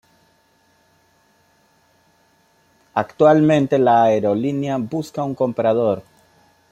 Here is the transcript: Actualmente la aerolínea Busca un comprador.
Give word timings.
Actualmente 2.95 3.77
la 3.77 4.05
aerolínea 4.05 4.77
Busca 4.79 5.23
un 5.23 5.35
comprador. 5.35 6.01